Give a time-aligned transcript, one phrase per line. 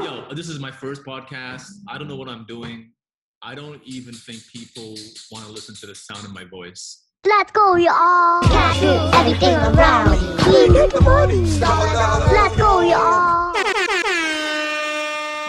[0.00, 1.66] Yo, this is my first podcast.
[1.86, 2.92] I don't know what I'm doing.
[3.42, 4.96] I don't even think people
[5.30, 7.08] want to listen to the sound of my voice.
[7.26, 8.42] Let's go, y'all.
[8.42, 10.18] Can't do everything around.
[12.32, 13.52] Let's go, y'all.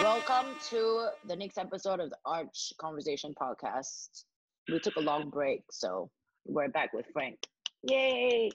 [0.02, 4.24] Welcome to the next episode of the Arch Conversation podcast.
[4.70, 6.10] We took a long break, so
[6.44, 7.38] we're back with Frank.
[7.82, 8.50] Yay!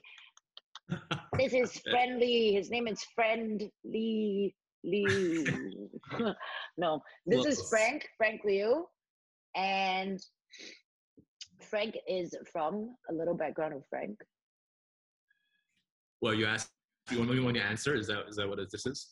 [1.38, 2.52] This is Friendly.
[2.52, 3.62] His name is Friend
[4.84, 5.04] Lee.
[6.18, 6.34] Lee.
[6.76, 8.86] no, this is Frank, Frank Liu.
[9.56, 10.20] And
[11.60, 14.18] Frank is from a little background of Frank.
[16.20, 16.70] Well, you asked.
[17.10, 17.94] You want me want to answer?
[17.94, 19.10] Is that is that what this is?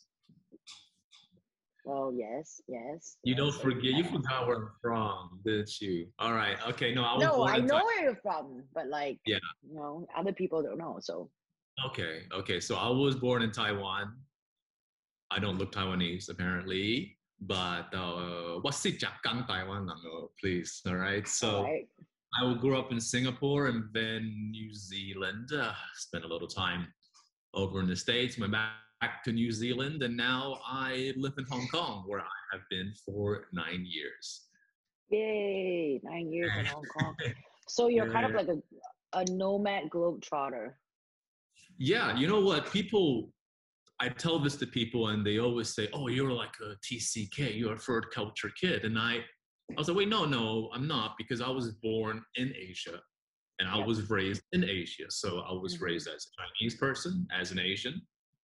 [1.85, 3.17] Well, yes, yes.
[3.23, 3.83] You don't yes, forget.
[3.83, 6.07] You forgot where I'm from, didn't you?
[6.19, 6.55] All right.
[6.67, 6.93] Okay.
[6.93, 9.39] No, I was No, I know where you're from, but like, Yeah.
[9.67, 10.97] you know, other people don't know.
[10.99, 11.31] So,
[11.87, 12.23] Okay.
[12.31, 12.59] Okay.
[12.59, 14.13] So I was born in Taiwan.
[15.31, 19.85] I don't look Taiwanese apparently, but uh, what's it Kang Taiwan?
[19.85, 20.81] No, please.
[20.87, 21.27] All right.
[21.27, 21.57] So.
[21.57, 21.87] alright.
[22.39, 25.49] I grew up in Singapore and then New Zealand.
[25.51, 26.87] Uh, spent a little time
[27.55, 31.45] over in the States, went back, back to New Zealand, and now I live in
[31.49, 34.45] Hong Kong, where I have been for nine years.
[35.09, 37.15] Yay, nine years in Hong Kong.
[37.67, 40.71] So you're kind of like a, a nomad globetrotter.
[41.77, 42.71] Yeah, you know what?
[42.73, 43.31] People,
[44.01, 47.73] I tell this to people, and they always say, "Oh, you're like a TCK, you're
[47.73, 51.41] a third culture kid," and I, I was like, "Wait, no, no, I'm not," because
[51.41, 53.01] I was born in Asia,
[53.59, 55.05] and I was raised in Asia.
[55.09, 55.81] So I was Mhm.
[55.81, 58.01] raised as a Chinese person, as an Asian,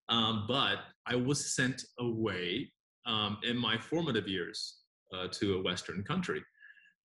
[0.10, 2.72] um, but I was sent away
[3.06, 4.80] um, in my formative years
[5.14, 6.44] uh, to a Western country.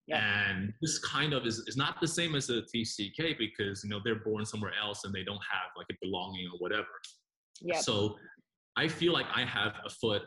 [0.06, 0.50] Yeah.
[0.50, 4.00] And this kind of is, is not the same as a TCK because you know
[4.02, 6.88] they're born somewhere else and they don't have like a belonging or whatever.
[7.60, 7.80] Yeah.
[7.80, 8.18] So
[8.80, 10.22] I feel like I have a foot,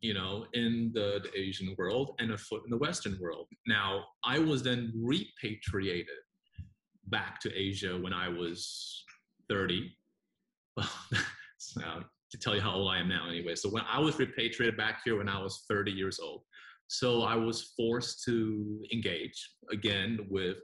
[0.00, 3.48] you know, in the, Asian world and a foot in the Western world.
[3.66, 6.20] Now I was then repatriated
[7.06, 9.04] back to Asia when I was
[9.48, 9.90] 30.
[11.76, 13.54] Well, to tell you how old I am now anyway.
[13.54, 16.42] So when I was repatriated back here when I was 30 years old.
[16.88, 19.38] So I was forced to engage
[19.70, 20.56] again with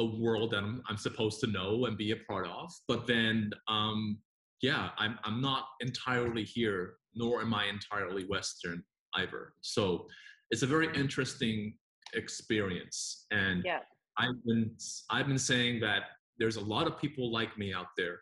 [0.00, 2.68] a world that I'm, I'm supposed to know and be a part of.
[2.88, 4.18] But then, um,
[4.64, 8.82] yeah, I'm, I'm not entirely here, nor am I entirely Western
[9.14, 9.52] either.
[9.60, 10.06] So
[10.50, 11.76] it's a very interesting
[12.14, 13.26] experience.
[13.30, 13.80] And Yeah.
[14.16, 14.74] I've been,
[15.10, 16.02] I've been saying that
[16.38, 18.20] there's a lot of people like me out there.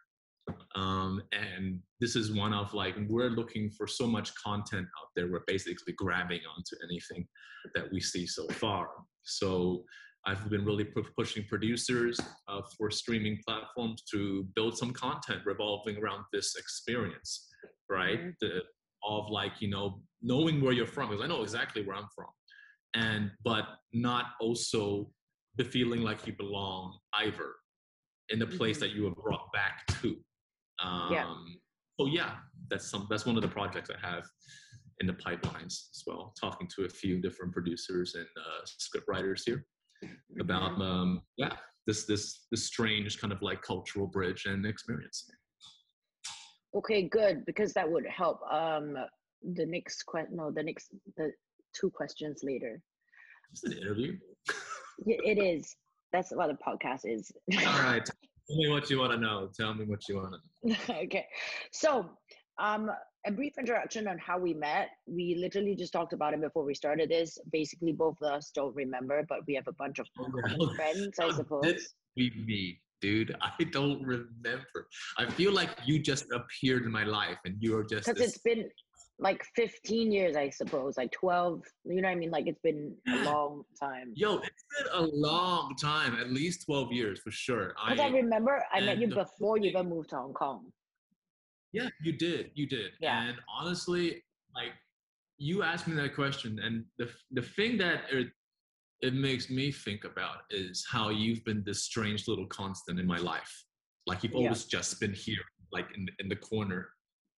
[0.74, 5.30] Um, and this is one of like, we're looking for so much content out there.
[5.30, 7.24] We're basically grabbing onto anything
[7.76, 8.88] that we see so far.
[9.22, 9.84] So
[10.24, 12.18] I've been really pu- pushing producers
[12.48, 17.48] uh, for streaming platforms to build some content revolving around this experience,
[17.90, 18.20] right?
[18.20, 18.34] Mhm.
[18.40, 18.62] The,
[19.04, 22.30] of like you know knowing where you're from because I know exactly where I'm from,
[22.94, 25.10] and but not also
[25.56, 27.56] the feeling like you belong either
[28.28, 28.80] in the place Mhm.
[28.80, 30.22] that you were brought back to.
[30.78, 31.34] Um, Yeah.
[31.98, 32.38] So yeah,
[32.68, 34.24] that's some that's one of the projects I have
[35.00, 36.32] in the pipelines as well.
[36.40, 39.66] Talking to a few different producers and uh, script writers here
[40.40, 41.54] about um, yeah
[41.86, 45.30] this this this strange kind of like cultural bridge and experience.
[46.74, 48.40] Okay, good, because that would help.
[48.50, 48.96] Um,
[49.54, 51.32] the next question, no, the next, the
[51.78, 52.80] two questions later.
[53.50, 54.16] Just an interview.
[55.06, 55.74] Yeah, it is.
[56.12, 57.32] That's what the podcast is.
[57.66, 58.04] All right,
[58.46, 59.48] tell me what you want to know.
[59.58, 60.76] Tell me what you want to know.
[61.02, 61.26] okay.
[61.72, 62.10] So,
[62.58, 62.90] um,
[63.26, 64.90] a brief introduction on how we met.
[65.06, 67.38] We literally just talked about it before we started this.
[67.52, 71.30] Basically, both of us don't remember, but we have a bunch of common friends, I
[71.36, 71.94] suppose.
[72.16, 73.34] we meet, dude?
[73.40, 74.88] I don't remember.
[75.18, 78.34] I feel like you just appeared in my life, and you are just Because this-
[78.34, 78.68] it's been
[79.18, 81.62] like 15 years, I suppose, like 12.
[81.84, 82.30] You know what I mean?
[82.30, 84.12] Like it's been a long time.
[84.16, 87.72] Yo, it's been a long time, at least 12 years for sure.
[87.88, 90.72] Because I, remember I met you before you even moved to Hong Kong.
[91.72, 92.50] Yeah, you did.
[92.54, 92.92] You did.
[93.00, 93.22] Yeah.
[93.28, 94.22] And honestly,
[94.54, 94.72] like
[95.38, 98.28] you asked me that question, and the the thing that it,
[99.00, 103.18] it makes me think about is how you've been this strange little constant in my
[103.18, 103.52] life.
[104.06, 104.38] Like you've Yeah.
[104.48, 105.42] always just been here,
[105.72, 106.88] like in in the corner.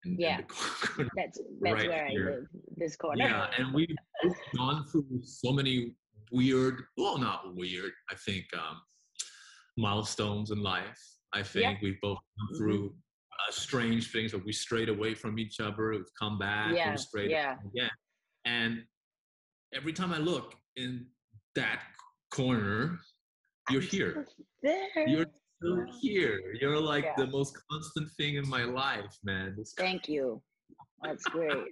[0.03, 0.37] In, in Yeah.
[0.37, 1.09] the corner.
[1.15, 2.29] That's that's Right where here.
[2.29, 2.45] I live,
[2.77, 3.23] this corner.
[3.25, 3.95] Yeah, and we've
[4.57, 5.95] gone through so many
[6.31, 8.81] weird, well, not weird, I think, um,
[9.77, 10.99] milestones in life.
[11.33, 12.57] I think we've both gone Mhm.
[12.57, 12.95] through
[13.39, 17.31] uh, strange things where we strayed away from each other, we've come back, Yeah, strayed
[17.31, 17.55] yeah.
[17.71, 17.89] again.
[18.45, 18.83] And
[19.73, 21.05] every time I look in
[21.55, 21.81] that
[22.31, 22.97] corner,
[23.69, 24.25] you're here.
[24.63, 25.07] There.
[25.07, 25.25] You're
[25.57, 26.39] still here.
[26.61, 27.13] You're like Yeah.
[27.17, 29.55] the most constant thing in my life, man.
[29.59, 30.41] It's Thank you.
[31.03, 31.67] That's great.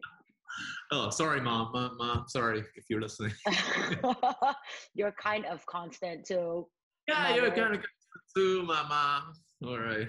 [0.91, 1.71] oh, sorry, mom.
[1.73, 1.97] mom.
[1.97, 3.33] Mom, sorry if you're listening.
[4.93, 6.67] you're kind of constant too.
[7.07, 9.33] yeah, you're kind of constant too, my mom.
[9.65, 10.07] All right.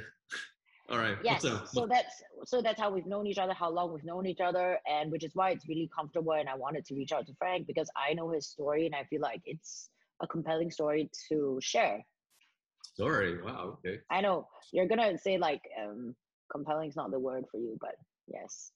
[0.91, 1.17] All right.
[1.25, 1.43] Yes.
[1.73, 4.79] So that's so that's how we've known each other, how long we've known each other,
[4.87, 6.33] and which is why it's really comfortable.
[6.33, 9.05] And I wanted to reach out to Frank because I know his story, and I
[9.05, 9.89] feel like it's
[10.21, 12.05] a compelling story to share.
[12.97, 13.41] Sorry.
[13.43, 13.79] Wow.
[13.85, 14.01] Okay.
[14.11, 16.15] I know you're gonna say like um,
[16.53, 17.97] compelling is not the word for you, but
[18.29, 18.71] yes,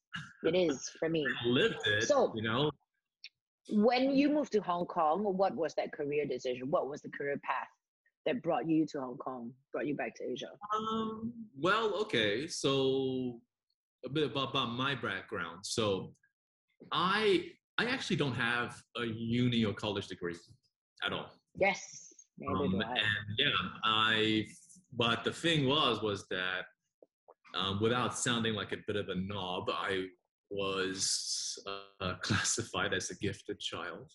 [0.44, 1.26] it is for me.
[1.44, 2.04] I lived it.
[2.04, 2.70] So- you know,
[3.70, 6.70] When you moved to Hong Kong, what was that career decision?
[6.70, 7.68] What was the career path
[8.28, 10.50] that brought you to Hong Kong, brought you back to Asia?
[10.76, 12.46] Um, well, okay.
[12.46, 13.40] So
[14.04, 15.60] a bit about, about my background.
[15.62, 16.12] So
[16.92, 17.46] I
[17.78, 20.36] I actually don't have a uni or college degree
[21.04, 21.30] at all.
[21.56, 22.12] Yes,
[22.48, 23.48] Um, and yeah,
[23.84, 24.46] I.
[24.92, 26.64] But the thing was, was that
[27.54, 30.06] um, without sounding like a bit of a knob, I
[30.50, 31.58] was
[32.00, 34.10] uh, classified as a gifted child,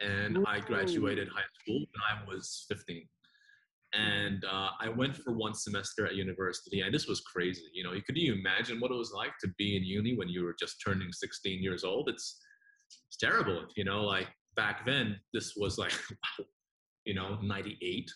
[0.00, 3.08] and I graduated high school when I was 15.
[3.92, 7.64] And uh, I went for one semester at university, and this was crazy.
[7.74, 10.28] You know, you could you imagine what it was like to be in uni when
[10.28, 12.08] you were just turning 16 years old?
[12.08, 12.40] It's
[13.08, 13.66] it's terrible.
[13.76, 15.92] You know, like back then, this was like,
[17.04, 18.10] you know, 98,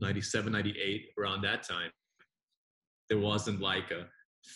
[0.00, 1.90] 97, 98, around that time.
[3.08, 4.06] There wasn't like a,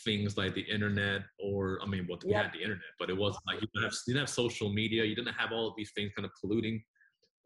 [0.05, 2.43] things like the internet or, I mean, well, we Yeah.
[2.43, 5.05] had the internet, but it wasn't like you didn't, have, you didn't have social media.
[5.05, 6.83] You didn't have all of these things kind of polluting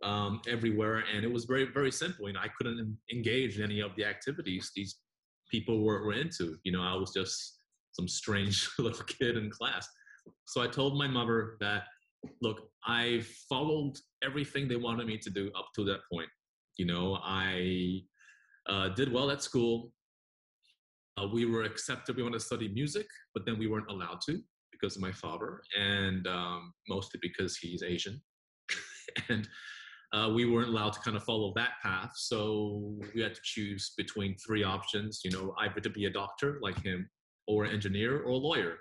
[0.02, 1.04] um, everywhere.
[1.14, 2.26] And it was very, very simple.
[2.26, 4.96] You know, I couldn't engage in any of the activities these
[5.50, 6.56] people were, were into.
[6.64, 7.58] You know, I was just
[7.92, 9.88] some strange little kid in class.
[10.46, 11.84] So I told my mother that,
[12.40, 16.28] look, I followed everything they wanted me to do up to that point.
[16.78, 18.00] You know, I
[18.68, 19.92] uh, did well at school.
[21.20, 22.16] Uh, we were accepted.
[22.16, 24.40] We wanted to study music, but then we weren't allowed to
[24.70, 28.20] because of my father, and um, mostly because he's Asian.
[29.28, 29.48] and
[30.12, 32.12] uh, we weren't allowed to kind of follow that path.
[32.14, 35.20] So we had to choose between three options.
[35.24, 37.08] You know, either to be a doctor like him,
[37.46, 38.78] or an engineer, or a lawyer.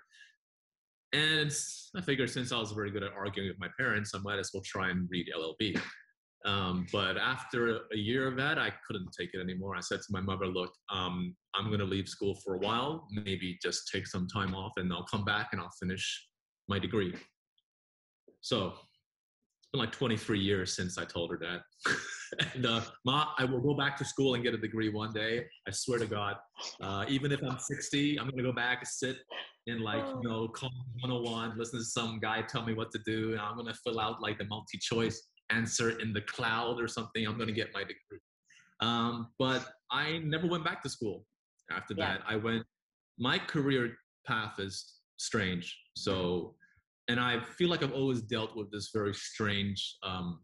[1.13, 1.51] And
[1.95, 4.51] I figured since I was very good at arguing with my parents, I might as
[4.53, 5.79] well try and read LLB.
[6.45, 9.75] Um, but after a year of that, I couldn't take it anymore.
[9.75, 13.07] I said to my mother, look, um, I'm going to leave school for a while,
[13.11, 16.27] maybe just take some time off and I'll come back and I'll finish
[16.67, 17.13] my degree.
[18.39, 18.73] So
[19.71, 21.61] been like 23 years since I told her that.
[22.53, 25.45] and uh, Ma, I will go back to school and get a degree one day.
[25.67, 26.35] I swear to God.
[26.81, 29.17] Uh, even if I'm 60, I'm going to go back and sit
[29.67, 33.31] in like, you know, College 101, listen to some guy tell me what to do.
[33.31, 36.87] And I'm going to fill out like the multi choice answer in the cloud or
[36.87, 37.25] something.
[37.25, 38.19] I'm going to get my degree.
[38.81, 41.25] Um, but I never went back to school
[41.71, 42.17] after Yeah.
[42.17, 42.23] that.
[42.27, 42.65] I went,
[43.17, 43.95] my career
[44.27, 45.77] path is strange.
[45.95, 46.55] So,
[47.11, 50.39] and I feel like I've always dealt with this very strange um,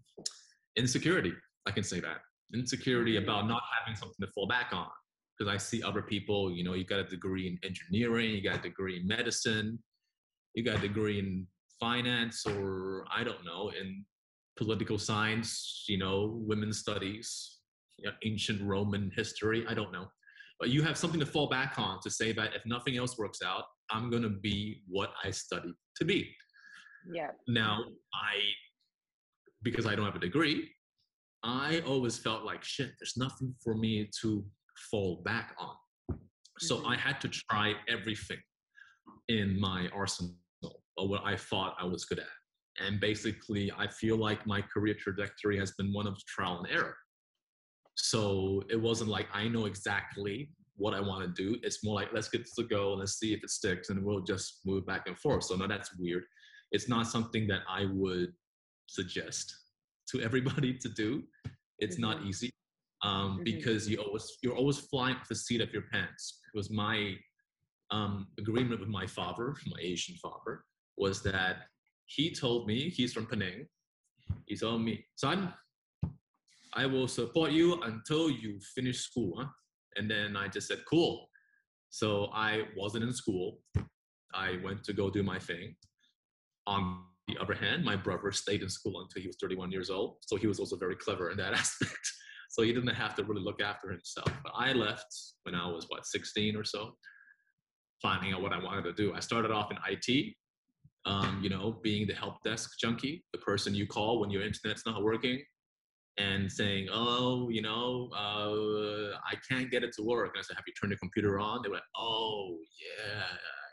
[0.75, 1.33] insecurity.
[1.65, 2.17] I can say that
[2.53, 4.87] insecurity about not having something to fall back on.
[5.37, 8.59] Because I see other people, you know, you got a degree in engineering, you got
[8.59, 9.77] a degree in medicine,
[10.55, 11.45] you got a degree in
[11.79, 14.03] finance, or I don't know, in
[14.57, 17.59] political science, you know, women's studies,
[17.97, 19.63] you know, ancient Roman history.
[19.69, 20.07] I don't know.
[20.59, 23.43] But you have something to fall back on to say that if nothing else works
[23.45, 26.33] out, I'm going to be what I studied to be.
[27.11, 27.31] Yeah.
[27.47, 27.83] Now,
[28.13, 28.39] I,
[29.63, 30.69] because I don't have a degree,
[31.43, 34.43] I always felt like shit, there's nothing for me to
[34.91, 35.75] fall back on.
[36.59, 36.87] So mm-hmm.
[36.87, 38.39] I had to try everything
[39.29, 40.35] in my arsenal
[40.97, 42.25] or what I thought I was good at.
[42.85, 46.95] And basically, I feel like my career trajectory has been one of trial and error.
[47.95, 51.57] So it wasn't like I know exactly what I want to do.
[51.63, 54.03] It's more like let's get this to go and let's see if it sticks, and
[54.03, 55.45] we'll just move back and forth.
[55.45, 56.23] So now that's weird.
[56.71, 58.33] It's not something that I would
[58.87, 59.55] suggest
[60.11, 61.23] to everybody to do.
[61.79, 62.27] It's not Mhm.
[62.27, 62.51] easy
[63.03, 63.43] um, Mhm.
[63.43, 66.39] because you always you're always flying with the seat of your pants.
[66.47, 67.19] It was my
[67.89, 70.65] um, agreement with my father, my Asian father,
[70.97, 71.69] was that
[72.05, 73.67] he told me he's from Penang.
[74.45, 75.53] He told me, son,
[76.73, 79.37] I will support you until you finish school.
[79.39, 79.49] Huh?
[79.95, 81.29] And then I just said, cool.
[81.89, 83.61] So I wasn't in school.
[84.33, 85.75] I went to go do my thing.
[86.67, 90.17] On the other hand, my brother stayed in school until he was 31 years old.
[90.21, 92.11] So he was also very clever in that aspect.
[92.49, 94.31] So he didn't have to really look after himself.
[94.43, 95.07] But I left
[95.43, 96.91] when I was, what, 16 or so,
[98.01, 99.13] finding out what I wanted to do.
[99.13, 100.33] I started off in IT,
[101.05, 104.85] um, you know, being the help desk junkie, the person you call when your internet's
[104.85, 105.41] not working
[106.17, 110.31] and saying, oh, you know, uh, I can't get it to work.
[110.33, 111.61] And I said, have you turned your computer on?
[111.61, 113.23] They were like, oh, yeah.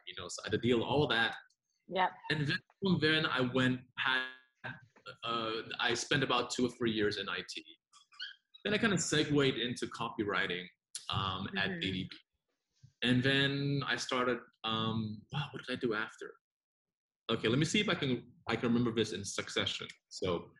[0.06, 1.34] You know, so I had to deal all that.
[1.88, 2.08] Yeah.
[2.30, 4.22] And then from then I went had
[5.22, 5.50] uh,
[5.80, 7.64] I spent about two or three years in IT.
[8.64, 10.64] Then I kind of segued into copywriting
[11.10, 11.82] um, at Mhm.
[11.84, 12.08] ADP.
[13.02, 14.38] And then I started.
[14.64, 16.34] Um, wow, what did I do after?
[17.30, 19.86] Okay, let me see if I can I can remember this in succession.
[20.08, 20.50] So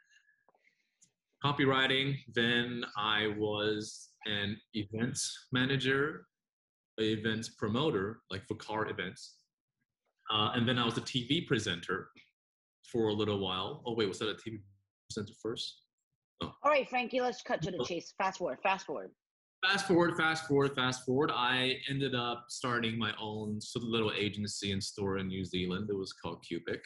[1.42, 2.18] copywriting.
[2.34, 6.26] Then I was an events manager,
[6.98, 9.36] events promoter, like for car events.
[10.32, 12.08] Uh, and then I was a TV presenter
[12.90, 13.82] for a little while.
[13.86, 14.60] Oh wait, was that a TV
[15.08, 15.82] presenter first?
[16.40, 18.12] All right, Frankie, let's cut to the chase.
[18.18, 19.10] Fast forward, fast forward.
[19.64, 21.30] Fast forward, fast forward, fast forward.
[21.32, 25.88] I ended up starting my own sort of little agency and store in New Zealand.
[25.88, 26.82] It was called Cubic,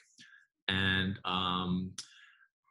[0.68, 1.92] and um,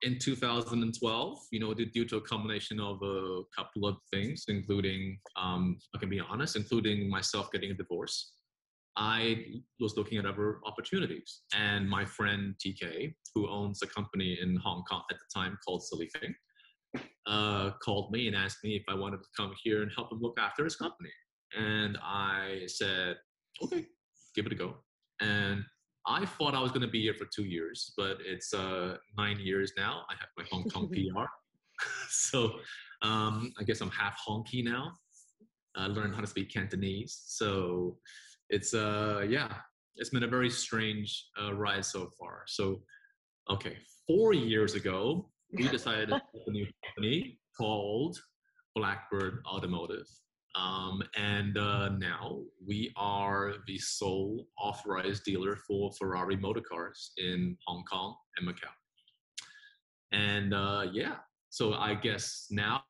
[0.04, 5.78] in 2012, you know, due to a combination of a couple of things, including, um,
[5.96, 8.34] I can be honest, including myself getting a divorce,
[8.98, 9.46] I
[9.80, 11.44] was looking at other opportunities.
[11.56, 15.84] And my friend TK, who owns a company in Hong Kong at the time called
[15.84, 16.34] Silly Thing,
[17.27, 20.20] uh, called me and asked me if I wanted to come here and help him
[20.20, 21.12] look after his company.
[21.56, 23.18] And I said,
[23.63, 23.86] okay,
[24.36, 24.77] give it a go.
[25.22, 25.63] And
[26.08, 29.39] I thought I was going to be here for two years, but it's uh, nine
[29.39, 30.04] years now.
[30.10, 31.25] I have my Hong Kong PR.
[32.10, 32.54] so
[33.04, 34.92] um, I guess I'm half honky now.
[35.75, 37.22] I learned how to speak Cantonese.
[37.27, 37.98] So
[38.50, 39.54] it's, uh, yeah,
[39.96, 42.44] it's been a very strange uh, ride so far.
[42.48, 42.82] So,
[43.50, 43.77] okay,
[44.08, 48.18] four years ago, we decided to start a new company called
[48.75, 50.06] Blackbird Automotive.
[50.56, 57.56] Um, and uh, now we are the sole authorized dealer for Ferrari motor cars in
[57.68, 58.72] Hong Kong and Macau.
[60.12, 61.16] And uh, yeah,
[61.50, 62.84] so I guess now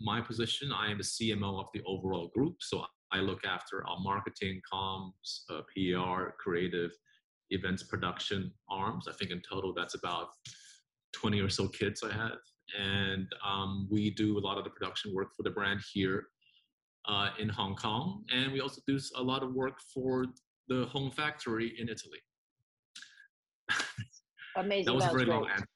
[0.00, 2.56] my position, I am the CMO of the overall group.
[2.60, 6.90] So I look after our marketing, comms, uh, PR, creative,
[7.50, 9.06] events production arms.
[9.08, 10.28] I think in total that's about
[11.12, 12.38] 20 or so kids I have.
[12.78, 16.26] And um, we do a lot of the production work for the brand here
[17.06, 18.24] uh, in Hong Kong.
[18.32, 20.24] And we also do a lot of work for
[20.68, 22.18] the home factory in Italy.
[24.56, 24.86] Amazing.
[24.86, 25.34] That was a very great.
[25.34, 25.66] long answer.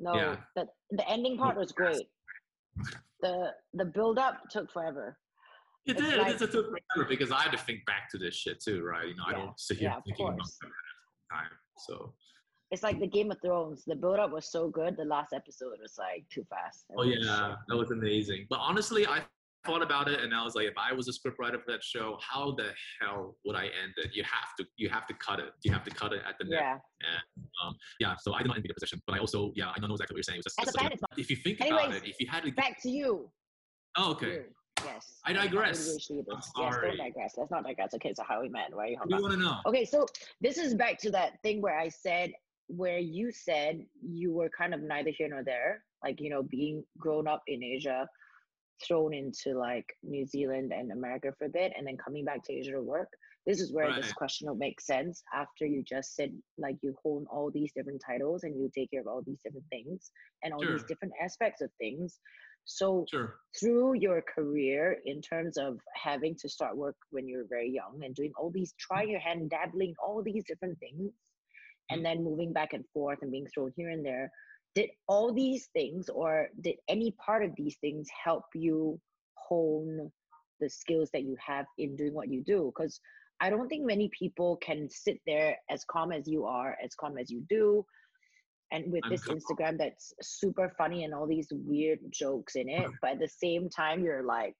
[0.00, 0.36] No, Yeah.
[0.56, 2.06] the the ending part was great.
[3.20, 5.16] The the build up took forever.
[5.86, 6.18] It It's did.
[6.18, 9.08] like- it took forever because I had to think back to this shit too, right?
[9.08, 11.50] You know, I don't sit here yeah, thinking about that at time.
[11.78, 12.14] So,
[12.70, 13.84] It's like the Game of Thrones.
[13.86, 14.96] The build up was so good.
[14.96, 16.84] The last episode was like too fast.
[16.96, 18.46] Oh yeah, that was amazing.
[18.48, 19.22] But honestly, I
[19.66, 22.18] thought about it and I was like, if I was a scriptwriter for that show,
[22.20, 22.70] how the
[23.00, 24.10] hell would I end it?
[24.14, 25.50] You have to, you have to cut it.
[25.62, 26.50] You have to cut it at the shit.
[26.54, 26.80] neck.
[27.00, 27.42] Yeah.
[27.64, 28.14] Um, yeah.
[28.20, 30.14] So I did not envy the position, but I also, yeah, I don't know exactly
[30.14, 30.38] what you're saying.
[30.38, 32.26] It was just, As a just fan, it's if you think about it, if you
[32.28, 33.30] had to, Back to you.
[33.96, 34.26] oh, okay.
[34.32, 34.44] You.
[34.84, 35.20] Yes.
[35.24, 35.88] I digress.
[35.92, 37.34] Yes, don't digress.
[37.36, 37.94] Let's not digress.
[37.94, 39.56] Okay, so Howie man, why are you hung What do you want to know?
[39.66, 40.06] Okay, so
[40.40, 42.32] this is back to that thing where I said,
[42.68, 46.84] where you said you were kind of neither here nor there, like, you know, being
[46.98, 48.08] grown up in Asia,
[48.86, 52.52] thrown into like New Zealand and America for a bit, and then coming back to
[52.52, 53.08] Asia to work.
[53.46, 57.26] This is where this question will make sense after you just said, like, you hold
[57.28, 60.12] all these different titles and you take care of all these different things
[60.44, 62.20] and all these different aspects of things.
[62.64, 63.34] So, Sure.
[63.58, 68.14] through your career in terms of having to start work when you're very young and
[68.14, 71.12] doing all these try your hand dabbling all these different things
[71.90, 72.04] and mm.
[72.04, 74.30] then moving back and forth and being thrown here and there
[74.74, 78.98] did all these things or did any part of these things help you
[79.34, 80.10] hone
[80.60, 83.00] the skills that you have in doing what you do because
[83.40, 87.18] i don't think many people can sit there as calm as you are as calm
[87.18, 87.84] as you do
[88.72, 92.90] and with I'm this instagram that's super funny and all these weird jokes in it
[93.00, 94.56] but at the same time you're like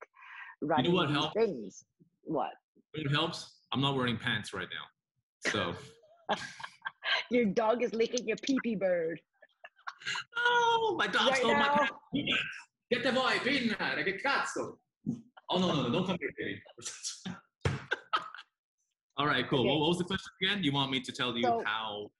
[0.61, 1.35] running what these helped?
[1.37, 1.85] things
[2.23, 2.53] what
[2.95, 3.39] It helps.
[3.73, 4.87] I'm not wearing pants right now.
[5.51, 5.75] So,
[7.31, 9.19] your dog is licking your pee pee bird
[10.37, 11.75] oh, my dog Right stole my now.
[11.77, 11.93] pants.
[12.91, 14.77] Get the boy, pinna, che cazzo.
[15.51, 16.63] Oh, no, no, no, don't come here, Katie.
[19.19, 19.61] All right, cool.
[19.61, 19.69] Okay.
[19.69, 20.63] What, what was the question again?
[20.65, 22.11] You want me to tell you So- how?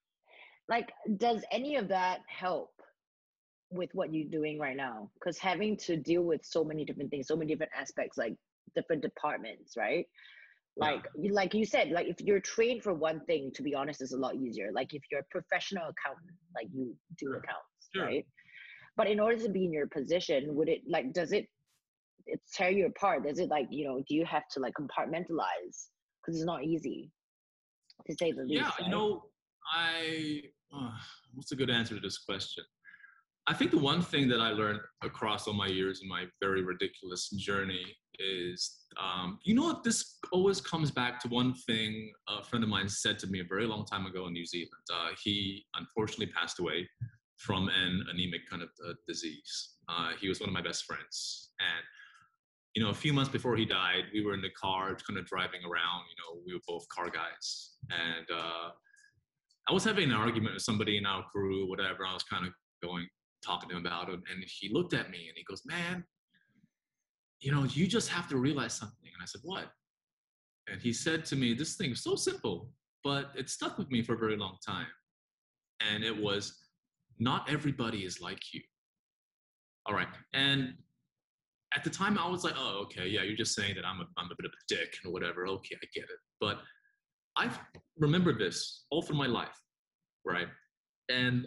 [0.69, 2.71] Like does any of that help
[3.71, 5.11] with what you're doing right now?
[5.15, 8.35] Because having to deal with so many different things so many different aspects like
[8.75, 10.07] different departments right?
[10.77, 14.01] Like you like you said like if you're trained for one thing to be honest
[14.03, 14.71] is a lot easier.
[14.73, 17.37] Like if you're a professional accountant like you do Sure.
[17.37, 18.05] accounts Sure.
[18.07, 18.27] right?
[18.97, 21.47] But in order to be in your position would it like does it
[22.27, 23.25] it tear you apart?
[23.25, 25.89] Does it like you know do you have to like compartmentalize?
[26.21, 27.11] Because it's not easy
[28.07, 28.87] to say the least Yeah, right?
[28.87, 29.23] you know,
[29.73, 30.43] I.
[30.75, 30.91] Uh,
[31.35, 32.65] what's a good answer to this question?
[33.49, 36.63] I think the one thing that I learned across all my years in my very
[36.63, 37.85] ridiculous journey
[38.19, 42.69] is um, you know what this always comes back to one thing a friend of
[42.69, 46.27] mine said to me a very long time ago in new zealand uh, he unfortunately
[46.27, 46.89] passed away
[47.37, 51.51] from an anemic kind of uh, disease uh, he was one of my best friends
[51.59, 51.85] and
[52.75, 55.27] you know a few months before he died we were in the car kind of
[55.27, 58.69] driving around you know we were both car guys and uh,
[59.69, 62.53] i was having an argument with somebody in our crew whatever i was kind of
[62.83, 63.07] going
[63.45, 66.05] talking to him about it and he looked at me and he goes man
[67.43, 69.11] you know, you just have to realize something.
[69.13, 69.67] And I said, what?
[70.69, 72.71] And he said to me, this thing is so simple,
[73.03, 74.87] but it stuck with me for a very long time.
[75.93, 76.57] And it was,
[77.19, 78.61] not everybody is like you.
[79.87, 80.07] All right.
[80.33, 80.75] And
[81.75, 84.05] at the time, I was like, oh, okay, yeah, you're just saying that I'm a,
[84.17, 85.49] I'm a bit of a dick and whatever.
[85.49, 86.21] Okay, I get it.
[86.41, 86.61] But
[87.37, 87.59] I've
[87.99, 89.59] remembered this all through my life,
[90.25, 90.49] right?
[91.09, 91.47] And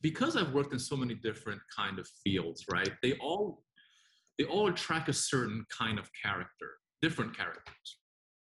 [0.00, 2.90] because I've worked in so many different kind of fields, right?
[3.02, 3.62] They all
[4.38, 7.98] they all attract a certain kind of character, different characters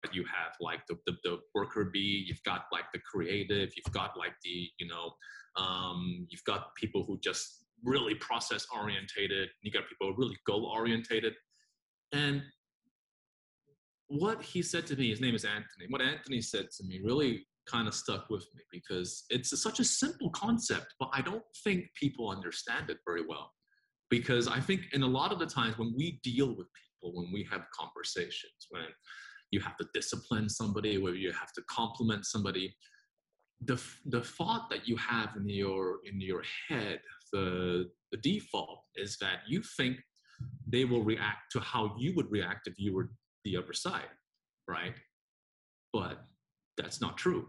[0.03, 3.93] that you have, like the, the, the worker bee, you've got like the creative, you've
[3.93, 5.11] got like the, you know,
[5.57, 11.33] um, you've got people who just really process orientated, you got people really goal orientated.
[12.11, 12.43] And
[14.11, 17.45] what he said to me, his name is Anthony, what Anthony said to me really
[17.65, 21.43] kind of stuck with me because it's a, such a simple concept, but I don't
[21.63, 23.51] think people understand it very well.
[24.09, 27.31] Because I think in a lot of the times when we deal with people, when
[27.31, 28.83] we have conversations, when
[29.51, 32.75] you have to discipline somebody, where you have to compliment somebody,
[33.63, 36.99] the the thought that you have in your in your head,
[37.31, 39.97] the the default is that you think
[40.67, 43.11] they will react to how you would react if you were
[43.43, 44.09] the other side,
[44.67, 44.93] right?
[45.93, 46.23] But
[46.77, 47.47] that's not true.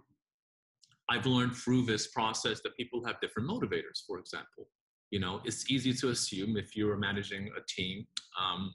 [1.11, 4.69] I've learned through this process that people have different motivators, for example.
[5.11, 8.07] You know it's easy to assume if you're managing a team
[8.41, 8.73] um,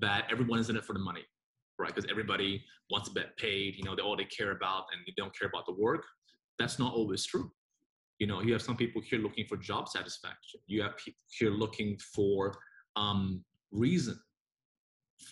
[0.00, 1.22] that everyone is in it for the money
[1.78, 1.94] right?
[1.94, 5.12] Because everybody wants to get paid you know they all they care about and they
[5.16, 6.04] don't care about the work.
[6.58, 7.50] That's not always true.
[8.18, 10.60] You know you have some people here looking for job satisfaction.
[10.66, 12.54] You have people here looking for
[12.96, 14.18] um, reason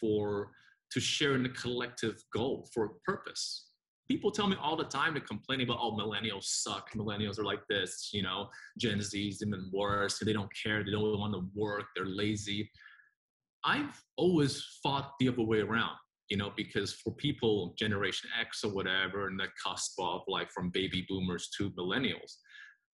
[0.01, 0.51] for
[0.93, 3.69] to share in the collective goal for a purpose.
[4.09, 6.93] People tell me all the time to complain about oh millennials suck.
[6.93, 10.19] Millennials are like this you know gen z's even worse.
[10.19, 10.85] They don't care.
[10.85, 11.85] They don't want to work.
[11.95, 12.71] They're lazy.
[13.65, 15.97] I've always fought the other way around
[16.29, 20.71] you know because for people generation x or whatever and the cusp of like from
[20.71, 22.37] baby boomers to millennials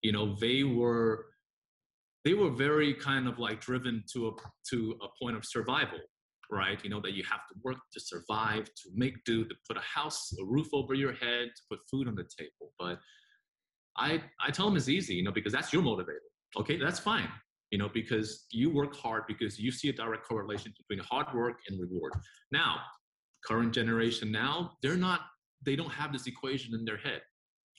[0.03, 1.27] you know they were
[2.25, 4.33] they were very kind of like driven to a
[4.69, 5.99] to a point of survival
[6.53, 6.79] right?
[6.85, 9.81] You know, that you have to work to survive, to make do, to put a
[9.81, 12.73] house, a roof over your head, to put food on the table.
[12.79, 12.99] But
[13.97, 16.29] I, I tell them it's easy, you know, because that's your motivator.
[16.59, 17.29] Okay, that's fine,
[17.71, 21.57] you know, because you work hard because you see a direct correlation between hard work
[21.69, 22.13] and reward.
[22.53, 22.77] Now,
[23.47, 25.21] current generation now, they're not,
[25.65, 27.23] they don't have this equation in their head,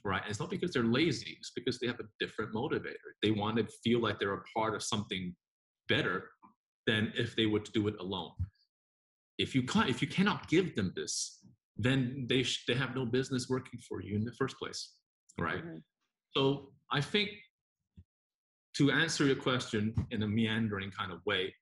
[0.03, 0.21] right?
[0.23, 3.09] And it's not because they're lazy, it's because they have a different motivator.
[3.21, 5.35] They want to feel like they're a part of something
[5.87, 6.31] better
[6.87, 8.31] than if they would do it alone
[9.37, 11.39] if you can't if you cannot give them this
[11.77, 14.93] then they sh- they have no business working for you in the first place
[15.39, 15.77] right mm-hmm.
[16.35, 17.29] so i think
[18.75, 21.53] to answer your question in a meandering kind of way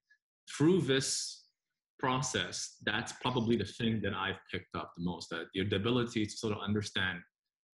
[0.50, 1.46] through this
[2.00, 6.32] process that's probably the thing that i've picked up the most that the ability to
[6.32, 7.20] sort of understand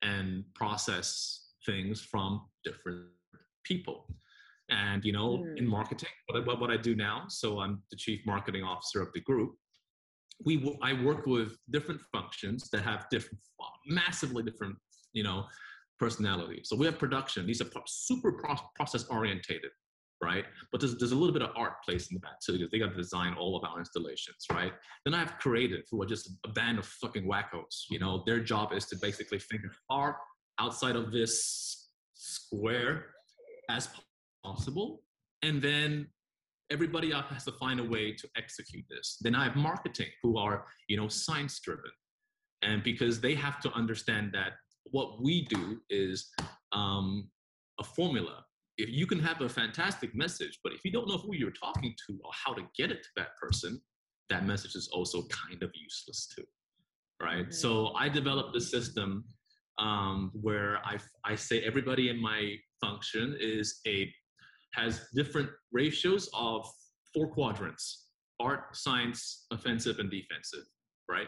[0.01, 3.05] and process things from different
[3.63, 4.08] people
[4.69, 5.58] and you know mm.
[5.58, 9.21] in marketing what, what i do now so i'm the chief marketing officer of the
[9.21, 9.53] group
[10.43, 13.39] we I work with different functions that have different,
[13.87, 14.75] massively different,
[15.13, 15.45] you know,
[15.99, 16.67] personalities.
[16.69, 18.33] So we have production; these are super
[18.75, 19.71] process orientated,
[20.21, 20.45] right?
[20.71, 22.79] But there's, there's a little bit of art placed in the back too, because they
[22.79, 24.73] got to design all of our installations, right?
[25.05, 27.85] Then I have creative, who are just a band of fucking wackos.
[27.89, 30.17] You know, their job is to basically think art
[30.59, 33.07] outside of this square
[33.69, 33.89] as
[34.43, 35.03] possible,
[35.41, 36.07] and then
[36.71, 39.17] everybody else has to find a way to execute this.
[39.21, 41.91] Then I have marketing who are, you know, science driven.
[42.62, 44.54] And because they have to understand that
[44.86, 46.30] what we do is
[46.71, 47.30] um,
[47.80, 48.43] a formula.
[48.78, 51.93] If you can have a fantastic message, but if you don't know who you're talking
[52.08, 53.82] to or how to get it to that person,
[54.30, 56.43] that message is also kind of useless too.
[57.21, 57.43] Right.
[57.43, 57.51] Mm-hmm.
[57.51, 59.23] So I developed a system
[59.78, 64.12] um, where I, I say everybody in my function is a
[64.75, 66.67] has different ratios of
[67.13, 68.03] four quadrants
[68.41, 70.65] art, science, offensive, and defensive,
[71.09, 71.27] right?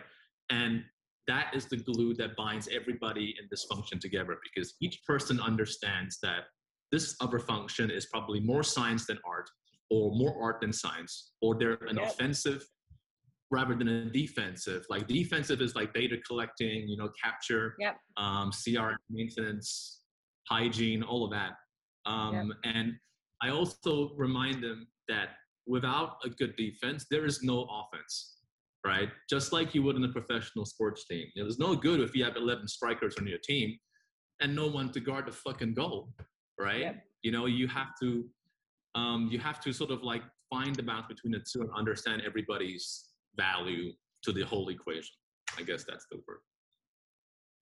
[0.50, 0.84] And
[1.28, 6.20] that is the glue that binds everybody in this function together because each person understands
[6.22, 6.44] that
[6.92, 9.50] this other function is probably more science than art
[9.90, 12.10] or more art than science or they're an yep.
[12.12, 12.66] offensive
[13.52, 14.86] rather than a defensive.
[14.90, 17.98] Like defensive is like data collecting, you know, capture, Yep.
[18.18, 20.02] um, CRM maintenance,
[20.50, 21.54] hygiene, all of that.
[22.06, 22.94] Um, And
[23.42, 25.30] I also remind them that
[25.66, 28.38] without a good defense, there is no offense,
[28.86, 29.10] right?
[29.30, 31.28] Just like you would in a professional sports team.
[31.36, 33.78] It was no good if you have 11 strikers on your team
[34.42, 36.10] and no one to guard the fucking goal,
[36.60, 36.82] right?
[36.82, 37.04] Yep.
[37.24, 38.26] You know, you have to,
[38.96, 42.22] um, you have to sort of like find the balance between the two and understand
[42.26, 43.92] everybody's value
[44.24, 45.16] to the whole equation.
[45.58, 46.40] I guess that's the word.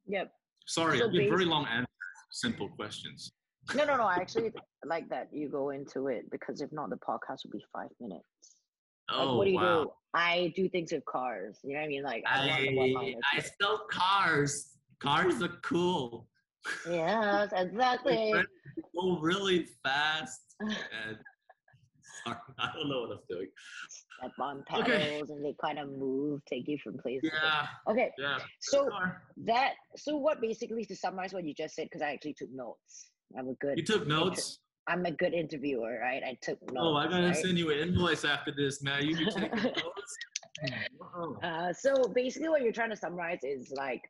[0.08, 0.32] Yep.
[0.68, 1.88] Sorry, So I've been very long answers,
[2.32, 3.32] simple questions.
[3.73, 4.04] No, no, no.
[4.04, 4.51] I actually
[4.86, 8.25] like that you go into it because if not, the podcast would be five minutes.
[9.10, 9.84] Like, Oh what do you wow!
[9.86, 9.91] do?
[10.13, 11.60] I do things with cars.
[11.63, 12.04] You know what I mean?
[12.04, 14.71] Like, I'm not the one I, behind I sell cars.
[14.99, 16.28] Cars are cool.
[16.89, 18.34] Yes, exactly.
[18.99, 20.41] go really fast.
[20.62, 21.17] And
[22.25, 23.47] sorry, I don't know what I'm doing.
[23.89, 25.19] Step on pedals Okay.
[25.34, 27.19] and they kind of move, take you from place.
[27.23, 28.38] Yeah, Okay, yeah.
[28.62, 28.89] so
[29.45, 33.12] that so what basically to summarize what you just said because I actually took notes.
[33.38, 33.78] I'm a good.
[33.78, 34.60] You took notes.
[34.88, 36.21] I'm a good interviewer, right?
[36.24, 36.78] I took notes.
[36.80, 37.36] Oh, I'm gonna right?
[37.36, 39.04] send you an invoice after this, man.
[39.06, 40.17] You taking notes.
[41.00, 41.38] Wow.
[41.43, 44.02] Uh, so basically, what you're trying to summarize is like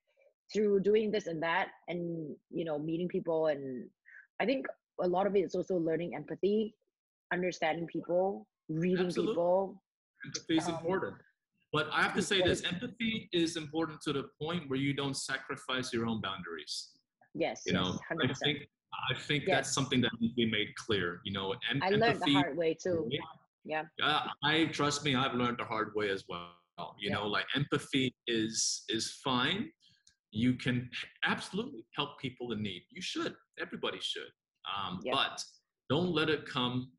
[0.54, 3.88] through doing this and that, and you know, meeting people, and
[4.40, 4.68] I think
[5.02, 6.76] a lot of it is also learning empathy,
[7.34, 9.34] understanding people, reading Absolutely.
[9.34, 9.82] people.
[10.26, 11.16] empathy is Um, important.
[11.74, 15.16] But I have to say this: empathy is important to the point where you don't
[15.18, 16.92] sacrifice your own boundaries.
[17.34, 18.68] Yes, You yes, know, hundred I think
[19.10, 19.56] I think Yes.
[19.56, 21.22] that's something that needs to be made clear.
[21.26, 23.08] You know, em- I learned the hard way too.
[23.12, 23.84] Yeah.
[24.00, 24.28] Yeah.
[24.44, 26.52] I trust me, I've learned the hard way as well.
[27.00, 27.16] You Yeah.
[27.16, 29.72] know, like empathy is is fine.
[30.32, 30.90] You can
[31.24, 32.84] absolutely help people in need.
[32.90, 33.36] You should.
[33.60, 34.32] Everybody should.
[34.74, 35.14] Um, Yeah.
[35.14, 35.44] But
[35.90, 36.92] don't let it come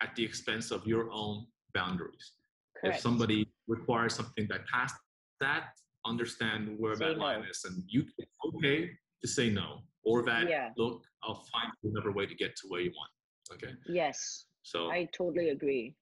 [0.00, 2.32] at the expense of your own boundaries.
[2.76, 2.96] Correct.
[2.96, 4.94] If somebody requires something that past
[5.40, 5.64] that,
[6.06, 8.08] understand where Say that line is, and you
[8.46, 8.78] okay
[9.20, 10.70] to say no, or that Yeah.
[10.76, 13.10] look, I'll find another way to get to where you want.
[13.52, 15.94] Okay, yes, so I totally agree.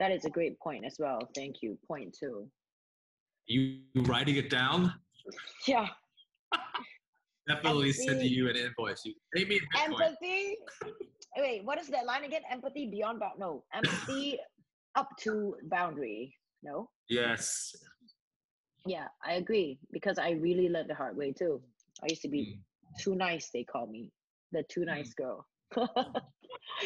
[0.00, 1.18] That is a great point as well.
[1.34, 1.78] Thank you.
[1.86, 2.50] Point two.
[3.46, 4.92] you writing it down?
[5.66, 5.88] Yeah.
[7.48, 8.28] Definitely send Empathy.
[8.28, 9.02] you an invoice.
[9.04, 9.60] You pay me.
[9.78, 10.56] Empathy.
[11.36, 12.42] Wait, what is that line again?
[12.50, 13.38] Empathy beyond bound.
[13.38, 14.38] No, empathy
[14.96, 16.34] up to boundary.
[16.62, 16.88] No.
[17.08, 17.74] Yes.
[18.86, 21.60] Yeah, I agree because I really learned the hard way too.
[22.02, 22.58] I used to be Mm.
[22.98, 23.50] Too nice.
[23.52, 24.10] They call me
[24.52, 24.90] the too mm-hmm.
[24.90, 25.46] nice girl.
[25.74, 26.18] Mm-hmm.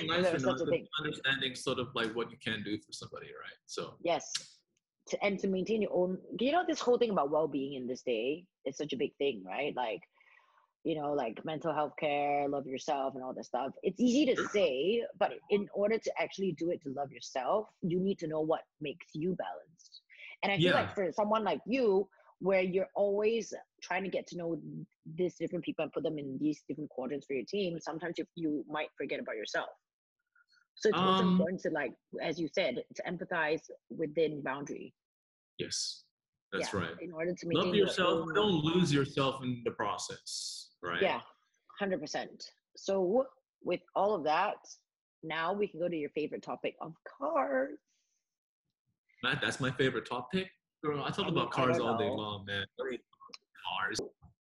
[0.06, 0.86] Nice There was not, such a thing.
[0.98, 3.58] understanding sort of like what you can do for somebody, right?
[3.66, 4.30] So yes,
[5.08, 6.18] to, and to maintain your own.
[6.38, 9.42] You know, this whole thing about well-being in this day is such a big thing,
[9.46, 9.74] right?
[9.76, 10.00] Like,
[10.84, 13.72] you know, like mental health care, love yourself, and all that stuff.
[13.82, 14.48] It's easy to Sure.
[14.52, 15.46] say, but uh-huh.
[15.50, 19.06] in order to actually do it to love yourself, you need to know what makes
[19.14, 20.02] you balanced.
[20.42, 20.80] And I feel Yeah.
[20.80, 22.08] like for someone like you,
[22.40, 24.60] where you're always trying to get to know
[25.16, 28.24] these different people and put them in these different quadrants for your team, sometimes you,
[28.36, 29.68] you might forget about yourself.
[30.76, 34.94] So it's also Um, important to like, as you said, to empathize within boundary.
[35.58, 36.04] yes,
[36.52, 36.96] that's Yeah, right.
[37.00, 38.28] In order to Love yourself.
[38.28, 41.02] own- Don't lose yourself in the process, right?
[41.02, 41.20] Yeah,
[41.80, 42.44] hundred percent.
[42.76, 43.26] So
[43.64, 44.58] with all of that,
[45.24, 47.76] now we can go to your favorite topic of cars.
[49.24, 50.48] Matt, that's my favorite topic.
[50.84, 52.64] Girl, I talk about cars all day long, man.
[52.76, 52.98] What are you-
[53.80, 53.98] Cars.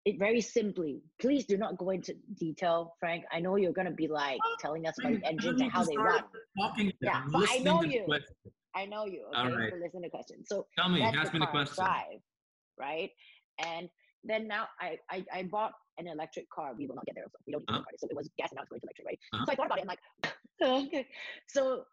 [0.04, 1.00] It very simply.
[1.18, 3.24] Please do not go into detail, Frank.
[3.32, 6.24] I know you're gonna be like telling us about the engines and how they run.
[6.58, 6.92] Talking.
[7.00, 8.04] Yeah, I'm but I know to you.
[8.04, 8.34] question.
[8.74, 9.24] I know you.
[9.28, 9.70] Okay, All right.
[9.72, 10.46] so listen to questions.
[10.48, 11.76] So Tell me, ask me the question.
[11.84, 12.20] drive,
[12.76, 13.10] right?
[13.60, 13.88] And
[14.24, 16.74] then now I, I I bought an electric car.
[16.76, 17.24] We will not get there.
[17.30, 17.84] So we don't need to Uh-huh.
[17.84, 17.98] talk.
[17.98, 19.18] So it was gas and now it's going to electric, right?
[19.32, 19.44] Uh-huh.
[19.46, 19.82] So I thought about it.
[19.82, 20.00] I'm like,
[20.92, 21.08] okay.
[21.48, 21.84] So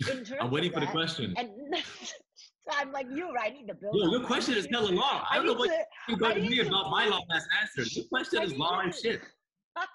[0.00, 1.32] in terms I'm waiting of for the question.
[1.38, 1.50] And
[2.68, 3.52] so I'm like you, right?
[3.52, 3.94] I need to build.
[3.96, 5.22] Yo, your question is hella long.
[5.30, 7.24] I I don't know what to- you got I to me to- about my long
[7.34, 7.96] ass answers.
[7.96, 9.20] Your question I is long to- as shit.
[9.76, 9.86] I,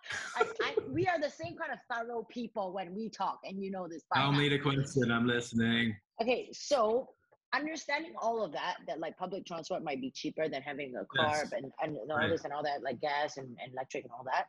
[0.62, 3.88] I, we are the same kind of thorough people when we talk, and you know
[3.88, 4.04] this.
[4.14, 4.38] By Tell now.
[4.38, 5.10] me the question.
[5.12, 5.96] I'm listening.
[6.22, 7.08] Okay, so
[7.56, 11.38] understanding all of that, that like public transport might be cheaper than having a car
[11.44, 11.52] Yes.
[11.54, 12.30] and, and all Right.
[12.30, 14.46] this and all that, like gas and, and electric and all that.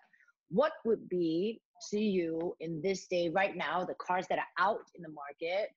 [0.51, 1.61] What would be
[1.93, 5.71] to you in this day right now, the cars that are out in the market,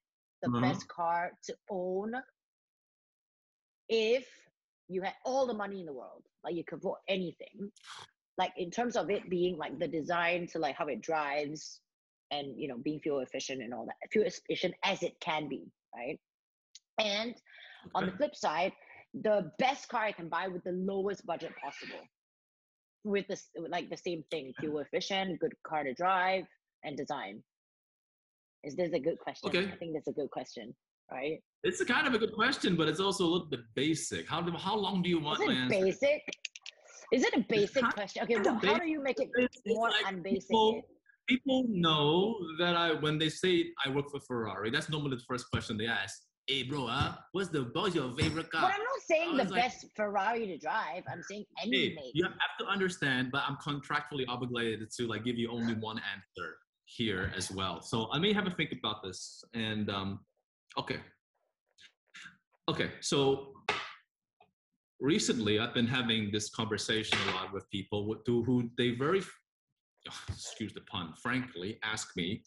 [0.44, 0.62] the Uh-huh.
[0.62, 2.14] best car to own
[3.90, 4.28] if
[4.90, 7.72] you had all the money in the world, like you could afford anything,
[8.38, 11.82] like in terms of it being like the design to like how it drives
[12.32, 15.72] and you know being fuel efficient and all that fuel efficient as it can be
[15.96, 16.20] right?
[17.00, 17.36] And
[17.96, 18.74] on the flip side
[19.14, 22.00] the best car i can buy with the lowest budget possible
[23.04, 26.46] with this like the same thing fuel efficient good car to drive
[26.84, 27.44] and design
[28.64, 29.72] is this a good question Okay.
[29.72, 30.74] i think that's a good question
[31.12, 31.40] right?
[31.64, 34.28] It's a kind of a good question, but it's also a little bit basic.
[34.28, 35.80] How do, how long do you want Is it answer?
[35.82, 36.22] basic?
[37.12, 38.24] Is it a basic question?
[38.24, 39.30] Okay, well, how do you make it
[39.68, 40.50] more like unbasic?
[40.50, 40.82] people,
[41.28, 45.50] people know that I when they say I work for Ferrari, that's normally the first
[45.52, 46.22] question they ask.
[46.48, 47.14] Hey bro, huh?
[47.32, 48.64] What's the what's your favorite car?
[48.64, 48.72] But?
[48.74, 51.04] I'm not saying oh, the like- best Ferrari to drive.
[51.10, 55.38] I'm saying any Hey, you have to understand, but I'm contractually obligated to like give
[55.38, 56.58] you only one answer
[56.96, 57.82] here as well.
[57.82, 59.44] So I may have a think about this.
[59.54, 60.20] And um,
[60.78, 61.00] okay,
[62.70, 62.92] okay.
[63.02, 63.54] So
[65.00, 69.22] recently, I've been having this conversation a lot with people who- who who they very,
[70.30, 72.44] excuse the pun, frankly, ask me,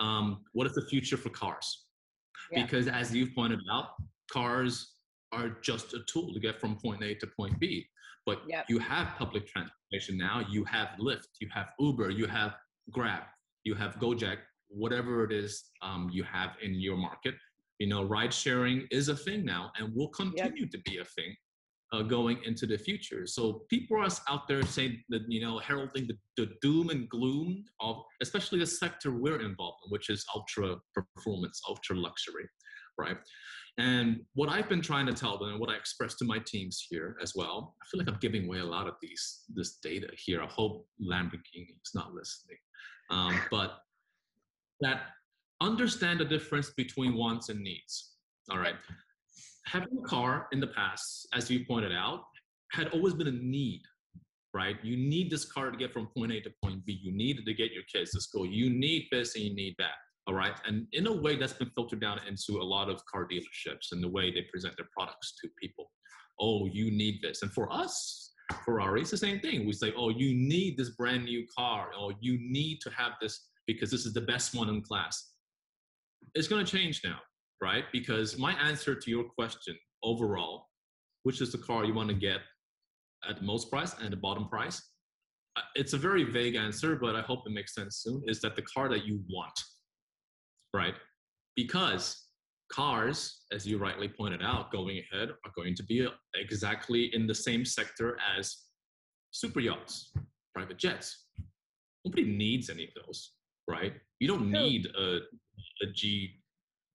[0.00, 1.86] um, what is the future for cars?
[2.50, 2.62] Yeah.
[2.62, 3.88] Because as you've pointed out,
[4.30, 4.72] cars
[5.32, 7.88] are just a tool to get from point A to point B.
[8.26, 8.64] But Yep.
[8.70, 10.36] you have public transportation now.
[10.54, 12.52] You have Lyft, you have Uber, you have
[12.90, 13.24] Grab,
[13.64, 17.34] you have Gojek, whatever it is um, you have in your market.
[17.78, 21.34] You know, ride sharing is a thing now and will continue to be a thing
[21.92, 23.26] uh, going into the future.
[23.26, 27.64] So people are out there saying that, you know, heralding the, the doom and gloom
[27.80, 32.48] of especially the sector we're involved in, which is ultra performance, ultra luxury,
[32.98, 33.16] right?
[33.76, 36.86] And what I've been trying to tell them and what I express to my teams
[36.88, 40.08] here as well, I feel like I'm giving away a lot of these this data
[40.16, 40.42] here.
[40.42, 42.56] I hope Lamborghini is not listening.
[43.10, 43.78] Um, but
[44.80, 45.02] that
[45.60, 48.12] understand the difference between wants and needs.
[48.50, 48.74] All right.
[49.66, 52.24] Having a car in the past, as you pointed out,
[52.72, 53.82] had always been a need,
[54.52, 54.76] right?
[54.82, 56.98] You need this car to get from point A to point B.
[57.02, 58.44] You need it to get your kids to school.
[58.44, 59.94] You need this and you need that.
[60.26, 60.54] All right.
[60.66, 64.02] And in a way, that's been filtered down into a lot of car dealerships and
[64.02, 65.90] the way they present their products to people.
[66.40, 67.42] Oh, you need this.
[67.42, 68.32] And for us,
[68.64, 69.66] Ferrari, it's the same thing.
[69.66, 73.48] We say, oh, you need this brand new car, or you need to have this
[73.66, 75.32] because this is the best one in class.
[76.34, 77.18] It's going to change now,
[77.62, 77.84] right?
[77.92, 80.66] Because my answer to your question overall,
[81.22, 82.40] which is the car you want to get
[83.28, 84.82] at the most price and the bottom price,
[85.56, 88.22] uh, it's a very vague answer, but I hope it makes sense soon.
[88.26, 89.58] Is that the car that you want,
[90.74, 90.94] right?
[91.56, 92.23] Because
[92.74, 97.34] cars, as you rightly pointed out, going ahead are going to be exactly in the
[97.34, 98.56] same sector as
[99.30, 100.12] super yachts,
[100.54, 101.26] private jets.
[102.04, 103.32] Nobody needs any of those,
[103.68, 103.92] right?
[104.20, 105.18] You don't need a,
[105.82, 106.40] a G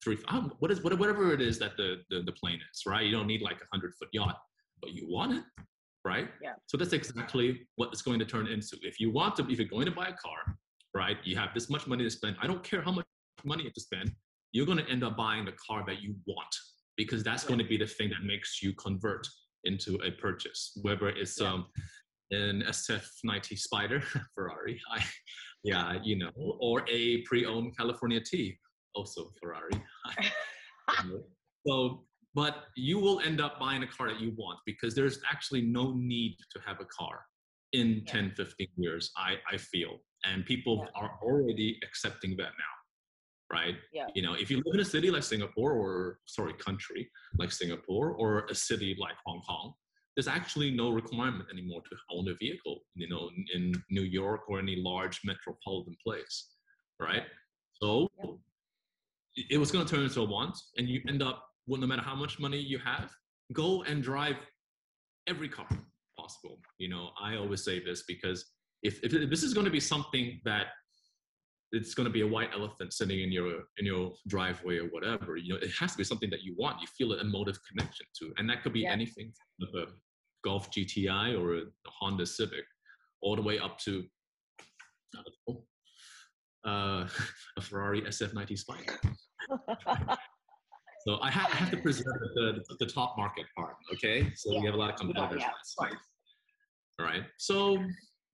[0.04, 3.06] three, um, what is whatever it is that the, the the plane is, right?
[3.06, 4.38] You don't need like a hundred foot yacht,
[4.82, 5.44] but you want it,
[6.06, 6.30] right?
[6.42, 6.54] Yeah.
[6.68, 8.78] So that's exactly what it's going to turn into.
[8.82, 10.58] If you want to, if you're going to buy a car,
[10.94, 11.18] right?
[11.24, 12.38] You have this much money to spend.
[12.42, 13.06] I don't care how much
[13.44, 14.12] money you have to spend.
[14.52, 16.54] You're going to end up buying the car that you want
[16.98, 19.28] because that's going to be the thing that makes you convert
[19.64, 21.54] into a purchase, whether it's Yeah.
[21.54, 21.68] um,
[22.32, 24.02] an SF90 Spider
[24.36, 25.04] Ferrari, I,
[25.64, 28.58] yeah, you know, or a pre-owned California T,
[28.96, 29.72] also Ferrari.
[31.68, 35.62] So, but you will end up buying a car that you want because there's actually
[35.62, 37.26] no need to have a car
[37.74, 38.14] in Yeah.
[38.14, 40.00] 10, 15 years, I, I feel.
[40.26, 41.02] And people Yeah.
[41.02, 42.74] are already accepting that now,
[43.52, 43.76] right?
[43.94, 44.08] Yeah.
[44.16, 48.12] You know, if you live in a city like Singapore or, sorry, country like Singapore
[48.12, 49.74] or a city like Hong Kong,
[50.16, 54.60] there's actually no requirement anymore to own a vehicle, you know, in, New York or
[54.60, 56.50] any large metropolitan place,
[57.00, 57.24] right?
[57.74, 58.32] So Yeah.
[59.36, 61.88] it- it was going to turn into a want, and you end up, well, no
[61.88, 63.14] matter how much money you have,
[63.54, 64.36] go and drive
[65.28, 65.68] every car
[66.18, 66.60] possible.
[66.78, 68.46] You know, I always say this because
[68.84, 70.68] if, if this is going to be something that
[71.72, 75.38] it's going to be a white elephant sitting in your in your driveway or whatever,
[75.38, 76.82] you know, it has to be something that you want.
[76.82, 78.92] You feel an emotive connection to, and that could be Yeah.
[78.94, 79.86] anything from a
[80.44, 82.66] Golf GTI or a Honda Civic,
[83.22, 84.04] all the way up to
[85.16, 87.08] I don't know, uh,
[87.58, 89.00] a Ferrari SF90 Spider.
[91.08, 92.06] So I have, I have to preserve
[92.36, 94.30] the, the, the top market part, okay?
[94.36, 95.40] So we have a lot of competitors.
[95.40, 96.00] yeah, in that space.
[97.00, 97.24] All right.
[97.38, 97.78] So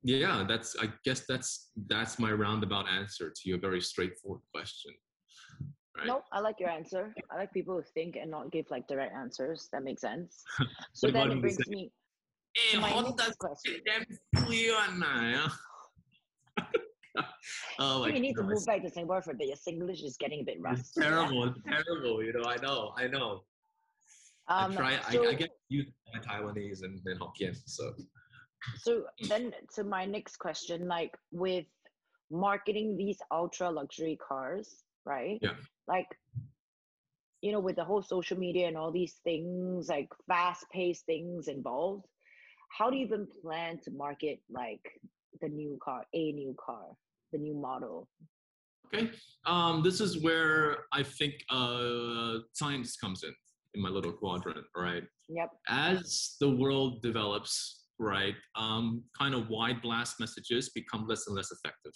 [0.06, 4.94] yeah, that's I guess that's that's my roundabout answer to your very straightforward question.
[5.98, 6.06] Right.
[6.08, 7.14] Nope, I like your answer.
[7.32, 9.68] I like people who think and not give like direct answers.
[9.72, 10.44] That makes sense.
[10.94, 11.92] So then it brings me
[12.72, 13.82] to my next question.
[13.86, 14.06] damn
[14.44, 15.50] fluent na,
[17.80, 19.48] oh my you need to move back to Singapore for a bit.
[19.48, 21.02] Your English is getting a bit It's rusty.
[21.02, 21.10] yeah?
[21.10, 21.44] terrible.
[21.46, 22.24] It's terrible.
[22.24, 22.94] You know, I know.
[22.98, 23.42] I know.
[24.48, 25.00] Um, I try.
[25.12, 27.58] so, I, I get used to my Taiwanese and, and Hokkien.
[27.66, 27.94] So
[28.78, 31.66] so then to my next question, like with
[32.32, 35.40] marketing these ultra luxury cars, right?
[35.42, 35.56] Yeah.
[35.88, 36.08] Like,
[37.42, 41.48] you know, with the whole social media and all these things, like fast paced things
[41.48, 42.06] involved,
[42.78, 44.82] how do you even plan to market like
[45.42, 46.86] the new car, a new car,
[47.32, 48.08] the new model?
[48.94, 49.12] okay.
[49.46, 53.34] um, this is where I think uh, science comes in
[53.74, 55.04] in my little quadrant, right?
[55.30, 55.52] Yep.
[55.68, 61.52] As the world develops, right, um, kind of wide blast messages become less and less
[61.52, 61.94] effective,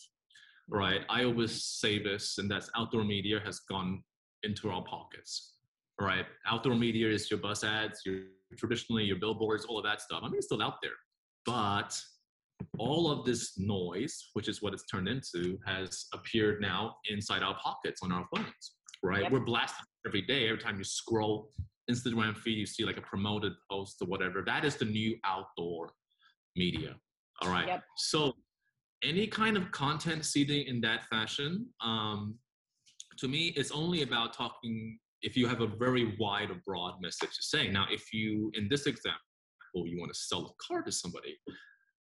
[0.69, 1.01] right?
[1.09, 4.03] I always say this, and that's outdoor media has gone
[4.43, 5.55] into our pockets,
[5.99, 6.25] right?
[6.47, 8.21] Outdoor media is your bus ads, your
[8.57, 10.21] traditionally your billboards, all of that stuff.
[10.23, 10.93] I mean, it's still out there,
[11.45, 11.99] but
[12.77, 17.57] all of this noise, which is what it's turned into, has appeared now inside our
[17.61, 19.23] pockets on our phones, right?
[19.23, 19.31] Yep.
[19.31, 20.47] We're blasted every day.
[20.47, 21.51] Every time you scroll
[21.89, 24.43] Instagram feed, you see like a promoted post or whatever.
[24.45, 25.91] That is the new outdoor
[26.55, 26.95] media.
[27.41, 27.67] All right.
[27.67, 27.83] Yep.
[27.97, 28.33] So
[29.03, 32.35] any kind of content seeding in that fashion, um,
[33.17, 37.35] to me, it's only about talking if you have a very wide or broad message
[37.35, 37.67] to say.
[37.69, 39.19] Now, if you, in this example,
[39.75, 41.37] you want to sell a car to somebody,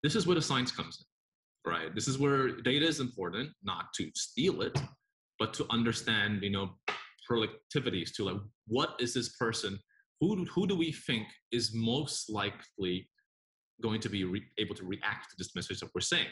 [0.03, 1.93] this is where the science comes in, right?
[1.93, 4.79] This is where data is important, not to steal it,
[5.39, 6.71] but to understand, you know,
[7.29, 9.79] productivities to like, what is this person,
[10.19, 13.09] who, who do we think is most likely
[13.81, 16.27] going to be re- able to react to this message that we're saying?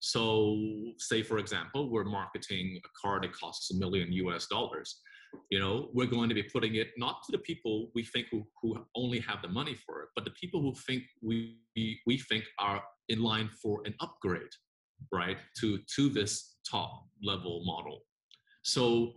[0.00, 0.56] So,
[0.98, 5.00] say for example, we're marketing a car that costs a million US dollars.
[5.50, 8.46] You know, we're going to be putting it not to the people we think who,
[8.62, 11.58] who only have the money for it, but the people who think we
[12.06, 14.54] we think are in line for an upgrade,
[15.12, 15.38] right?
[15.60, 18.00] To to this top level model.
[18.62, 19.12] So,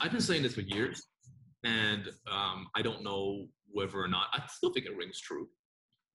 [0.00, 1.02] I've been saying this for years,
[1.64, 5.48] and um, I don't know whether or not I still think it rings true,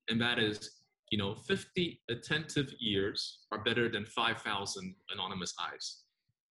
[0.09, 0.77] and that is
[1.11, 6.03] you know, 50 attentive ears are better than 5,000 anonymous eyes,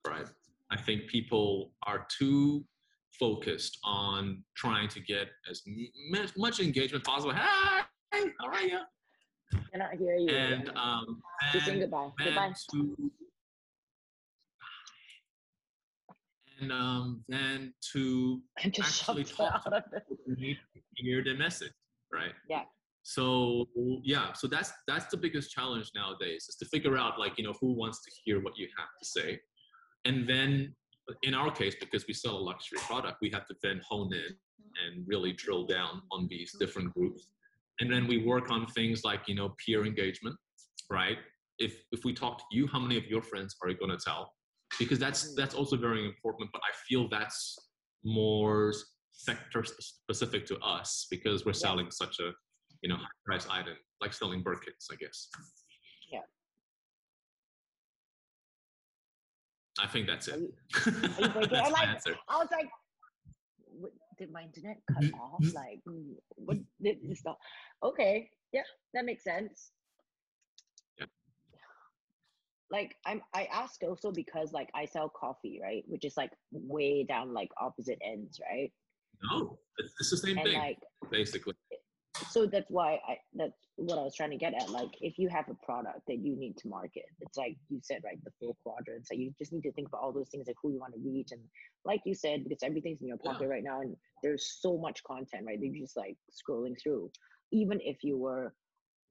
[0.06, 0.26] right?
[0.70, 2.64] I think people are too
[3.18, 5.62] focused on trying to get as
[6.36, 7.34] much engagement possible.
[7.34, 8.78] Hey, how are you?
[9.72, 10.28] Cannot hear you.
[10.28, 11.20] And um,
[11.54, 12.10] and, goodbye.
[12.18, 12.52] and Goodbye.
[12.72, 12.96] to
[16.60, 20.56] and um, then to actually talk of it.
[20.94, 21.72] hear the message,
[22.12, 22.32] right?
[22.48, 22.62] Yeah.
[23.02, 23.66] So
[24.02, 27.54] yeah, so that's that's the biggest challenge nowadays is to figure out like you know
[27.60, 29.38] who wants to hear what you have to say,
[30.04, 30.74] and then
[31.22, 34.36] in our case because we sell a luxury product, we have to then hone in
[34.84, 37.28] and really drill down on these different groups,
[37.80, 40.36] and then we work on things like you know peer engagement,
[40.90, 41.18] right?
[41.60, 44.04] If if we talk to you, how many of your friends are you going to
[44.04, 44.32] tell?
[44.78, 46.50] Because that's that's also very important.
[46.52, 47.56] But I feel that's
[48.04, 48.72] more
[49.12, 51.66] sector specific to us because we're Yeah.
[51.68, 52.32] selling such a
[52.82, 55.28] you know high price item like selling Birkins, I guess.
[56.12, 56.20] Yeah.
[59.78, 60.40] I think that's it.
[60.40, 60.52] you,
[60.84, 61.50] are you breaking?
[61.50, 62.14] that's I'm my like, answer.
[62.28, 62.68] I was like,
[63.66, 65.14] what, did my internet cut Mm-hmm.
[65.20, 65.42] off?
[65.54, 65.80] Like,
[66.36, 67.38] what did this stop
[67.82, 68.62] Okay, yeah,
[68.94, 69.70] that makes sense.
[72.70, 72.78] Yeah.
[72.78, 75.84] Like I'm, I ask also because like I sell coffee, right?
[75.86, 78.72] Which is like way down like opposite ends, right?
[79.30, 80.78] No, it's, the same And thing like
[81.10, 81.54] basically.
[82.30, 84.70] so that's why I that's what I was trying to get at.
[84.70, 88.02] Like if you have a product that you need to market, it's like you said,
[88.04, 88.18] right?
[88.24, 89.10] The four quadrants.
[89.10, 91.00] Like you just need to think about all those things, like who you want to
[91.04, 91.40] reach, and
[91.84, 93.32] like you said, because everything's in your Yeah.
[93.32, 95.58] pocket right now, and there's so much content, right?
[95.60, 97.10] You're just like scrolling through.
[97.52, 98.54] Even if you were,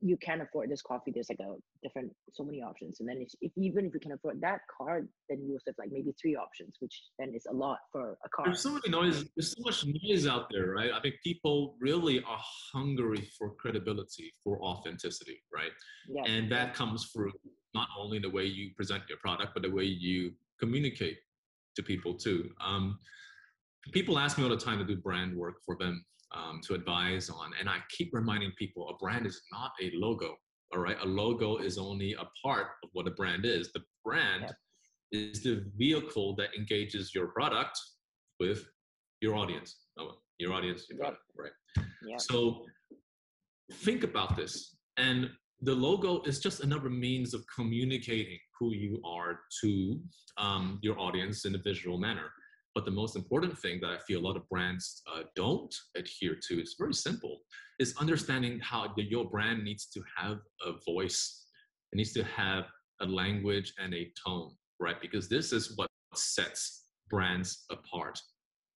[0.01, 1.11] you can't afford this coffee.
[1.13, 2.99] There's like a different, so many options.
[2.99, 5.75] And then if, if even if you can afford that card, then you also have
[5.77, 8.45] like maybe three options, which then is a lot for a car.
[8.45, 9.25] There's so many noise.
[9.35, 10.91] There's so much noise out there, right?
[10.93, 12.41] I think people really are
[12.73, 15.71] hungry for credibility, for authenticity, right?
[16.09, 16.23] Yeah.
[16.31, 17.31] And that comes through
[17.73, 21.17] not only the way you present your product, but the way you communicate
[21.75, 22.49] to people too.
[22.63, 22.99] Um,
[23.91, 27.29] people ask me all the time to do brand work for them um, to advise
[27.29, 30.35] on, and I keep reminding people a brand is not a logo.
[30.73, 33.71] All right, a logo is only a part of what a brand is.
[33.71, 34.53] The brand
[35.11, 37.79] is the vehicle that engages your product
[38.39, 38.65] with
[39.21, 39.77] your audience.
[39.97, 41.51] Oh, your audience, your product, right?
[42.19, 42.65] So
[43.71, 44.75] think about this.
[44.97, 45.29] And
[45.61, 49.99] the logo is just another means of communicating who you are to
[50.37, 52.31] um, your audience in a visual manner.
[52.75, 56.37] But the most important thing that I feel a lot of brands uh, don't adhere
[56.49, 57.39] to is very simple:
[57.79, 61.45] is understanding how the, your brand needs to have a voice.
[61.93, 62.65] It needs to have
[63.01, 64.99] a language and a tone, right?
[65.01, 68.19] Because this is what sets brands apart.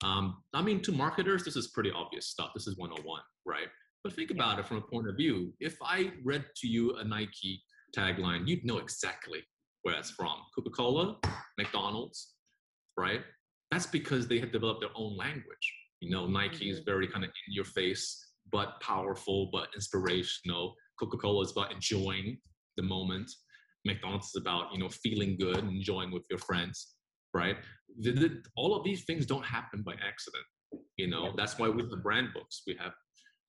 [0.04, 2.50] Um, I mean, to marketers, this is pretty obvious stuff.
[2.54, 3.66] This is 101, right?
[4.04, 5.52] But think about it from a point of view.
[5.60, 7.62] If I read to you a Nike
[7.96, 9.40] tagline, you'd know exactly
[9.82, 10.36] where that's from.
[10.54, 11.16] Coca Cola,
[11.58, 12.34] McDonald's,
[12.96, 13.22] right?
[13.70, 15.74] That's because they have developed their own language.
[16.00, 16.84] You know, Nike is mm-hmm.
[16.84, 20.74] very kind of in your face, but powerful, but inspirational.
[20.98, 22.38] Coca Cola is about enjoying
[22.76, 23.30] the moment.
[23.84, 26.94] McDonald's is about, you know, feeling good, enjoying with your friends,
[27.34, 27.56] right?
[27.98, 30.44] the, the- all of these things don't happen by accident.
[30.96, 32.62] You know, that's why we have brand books.
[32.66, 32.92] We have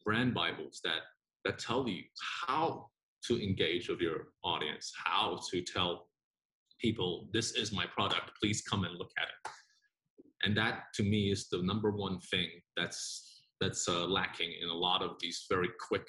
[0.05, 1.01] brand bibles that
[1.45, 2.03] that tell you
[2.47, 2.87] how
[3.27, 6.07] to engage with your audience, how to tell
[6.79, 8.31] people this is my product.
[8.41, 9.51] Please come and look at it.
[10.43, 14.73] And that to me is the number one thing that's that's uh, lacking in a
[14.73, 16.07] lot of these very quick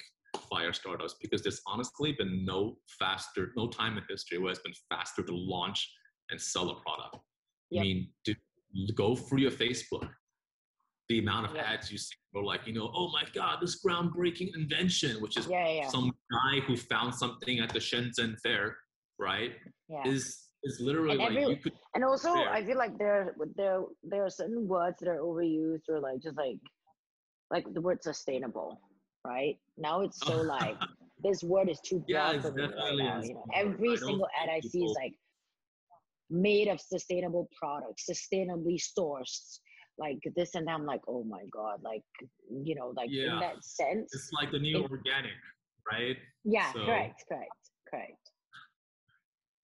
[0.49, 4.73] fire startups because there's honestly been no faster, no time in history where it's been
[4.89, 5.91] faster to launch
[6.29, 7.17] and sell a product.
[7.71, 7.81] Yep.
[7.81, 8.35] I mean, to
[8.95, 10.07] go through your Facebook,
[11.09, 11.65] the amount of Yep.
[11.67, 15.45] ads you see are like, you know, oh my God, this groundbreaking invention, which is
[15.47, 18.77] Yeah, yeah, some guy who found something at the Shenzhen fair,
[19.19, 19.51] right?
[19.89, 20.07] yeah.
[20.07, 22.49] Is is literally And like every- you could And also, Fair.
[22.49, 26.37] I feel like there there there are certain words that are overused or like just
[26.37, 26.57] like
[27.49, 28.79] like the word sustainable,
[29.25, 29.57] right?
[29.77, 30.77] Now it's so like
[31.23, 33.21] this word is too broad it's for me right now.
[33.21, 35.13] You know, every single ad I see is like
[36.29, 39.59] made of sustainable products, sustainably sourced,
[39.97, 40.71] like this and that.
[40.75, 42.03] I'm like, oh my god, like
[42.49, 43.33] you know, like Yeah.
[43.33, 44.09] in that sense.
[44.13, 45.33] it's like the new it- organic,
[45.91, 46.17] right?
[46.45, 47.51] yeah, so- correct, correct,
[47.89, 48.20] correct.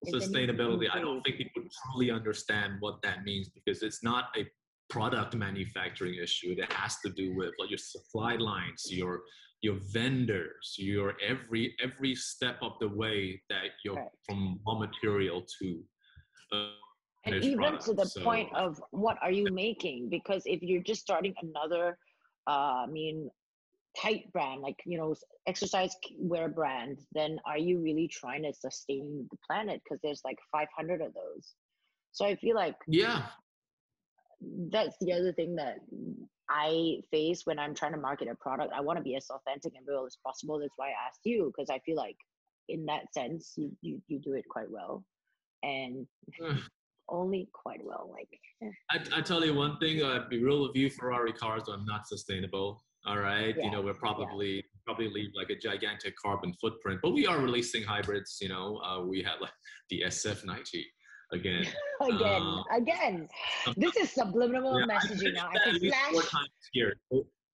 [0.01, 0.87] It's a new Sustainability.
[0.91, 4.45] I don't think people truly understand what that means because it's not a
[4.89, 6.55] product manufacturing issue.
[6.57, 9.21] It has to do with like your supply lines, your
[9.61, 14.15] your vendors, your every every step of the way that you're Correct.
[14.25, 15.83] from raw material to
[16.53, 16.69] uh,
[17.25, 17.85] and even product.
[17.85, 21.97] to the So- point of what are you making because if you're just starting another
[22.47, 23.29] uh, i mean
[24.01, 25.15] tight brand like you know
[25.47, 29.81] exercise wear brand then are you really trying to sustain the planet?
[29.83, 31.53] Because there's like 500 of those.
[32.11, 33.23] So i feel like yeah,
[34.71, 35.77] that's the other thing that
[36.49, 38.73] i face when i'm trying to market a product.
[38.73, 40.59] I want to be as authentic and real as possible.
[40.59, 42.17] That's why i asked you because i feel like
[42.69, 45.03] in that sense you, you you do it quite well.
[45.63, 46.07] And
[47.09, 48.27] only quite well like
[48.61, 48.69] eh.
[48.91, 52.05] I, I tell you one thing, uh, be real with you, Ferrari cars are not
[52.05, 52.83] sustainable.
[53.07, 57.25] All right, you know we're probably probably leave like a gigantic carbon footprint, but we
[57.25, 58.37] are releasing hybrids.
[58.41, 59.51] You know, uh, we have like
[59.89, 60.83] the SF90
[61.31, 61.65] again.
[62.01, 63.27] again Uh, again
[63.77, 66.93] this is subliminal Yeah, messaging now i can least four times here.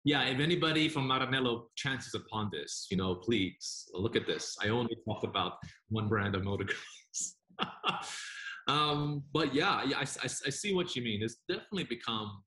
[0.04, 4.56] Yeah, if anybody from Maranello chances upon this, you know, please look at this.
[4.60, 5.52] I only talk about
[5.90, 7.36] one brand of motor cars.
[8.68, 11.22] um, but yeah, yeah, I, I, I see what you mean.
[11.22, 12.42] It's definitely become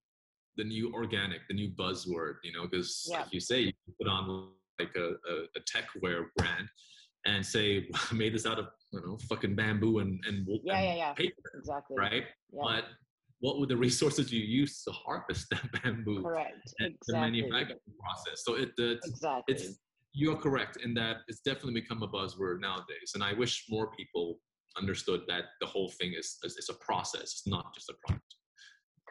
[0.57, 3.21] the new organic, the new buzzword, you know, because Yeah.
[3.21, 6.67] like you say, you put on like a, a, a tech wear brand
[7.25, 10.85] and say, I made this out of, you know, fucking bamboo and, and, Yeah, and
[10.85, 11.13] yeah, yeah.
[11.13, 12.23] paper, exactly right?
[12.51, 12.85] yeah But
[13.39, 18.43] what were the resources you use to harvest that bamboo correct and the manufacturing process?
[18.45, 19.79] So it, the, exactly it's
[20.17, 24.39] you're correct in that it's definitely become a buzzword nowadays, and I wish more people
[24.77, 27.23] understood that the whole thing is is, is a process.
[27.23, 28.35] It's not just a product.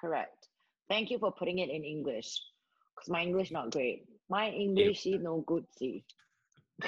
[0.01, 0.44] correct
[0.89, 2.41] thank you for putting it in english
[2.95, 6.05] because my english not great my english is no good see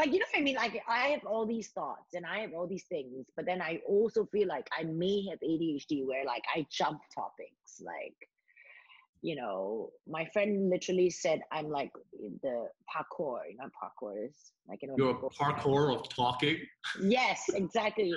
[0.00, 0.56] like you know what I mean?
[0.56, 3.80] Like I have all these thoughts and I have all these things, but then I
[3.86, 7.82] also feel like I may have ADHD where like I jump topics.
[7.82, 8.16] Like,
[9.22, 11.90] you know, my friend literally said I'm like
[12.42, 14.94] the parkour, you know, parkour is like you know.
[14.96, 16.56] You're a parkour of talking.
[17.02, 18.14] Yes, exactly.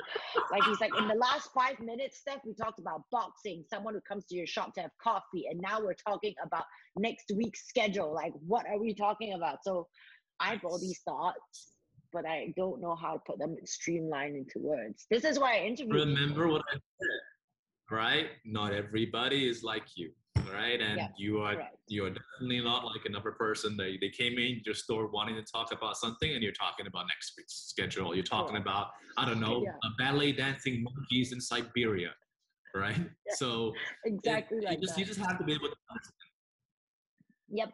[0.51, 4.01] like he's like in the last five minutes, Steph, we talked about boxing, someone who
[4.01, 6.63] comes to your shop to have coffee, and now we're talking about
[6.95, 8.13] next week's schedule.
[8.13, 9.57] Like, what are we talking about?
[9.63, 9.87] So
[10.39, 11.73] I have all these thoughts,
[12.13, 15.05] but I don't know how to put them streamlined into words.
[15.09, 15.93] This is why I interview.
[15.93, 18.27] Remember what I said, right?
[18.45, 20.11] Not everybody is like you,
[20.51, 20.79] right?
[20.81, 21.77] And you are Correct.
[21.87, 23.77] you are definitely not like another person.
[23.77, 27.05] They they came in your store wanting to talk about something, and you're talking about
[27.07, 28.13] next week's schedule.
[28.15, 28.67] You're talking Correct.
[28.67, 28.87] about
[29.17, 29.71] I don't know, Yeah.
[29.83, 32.11] a ballet dancing monkeys in Siberia,
[32.75, 32.95] right?
[33.27, 33.35] Yeah.
[33.35, 33.73] So
[34.03, 34.99] it- Exactly you like just that.
[34.99, 35.75] you just have to be able to
[37.49, 37.71] Yep.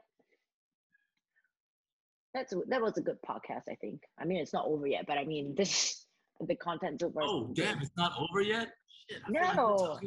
[2.34, 3.64] That's that was a good podcast.
[3.70, 4.02] I think.
[4.20, 6.06] I mean, it's not over yet, but I mean, this
[6.48, 7.22] the content's over.
[7.22, 8.70] Oh damn, it's not over yet.
[9.10, 10.00] Shit, I feel like No.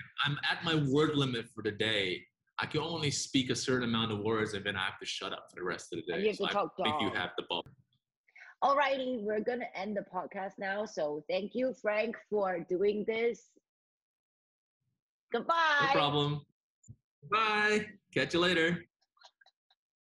[0.00, 0.38] Talking for a long time.
[0.44, 2.22] I'm at my word limit for the day.
[2.58, 5.32] I can only speak a certain amount of words, and then I have to shut
[5.32, 6.20] up for the rest of the day.
[6.20, 7.64] you have So to I talk think you have the ball.
[8.62, 10.84] Alrighty, we're gonna end the podcast now.
[10.84, 13.48] So thank you, Frank, for doing this.
[15.32, 15.86] Goodbye.
[15.86, 16.40] No problem.
[17.30, 17.86] Bye.
[18.12, 18.84] Catch you later.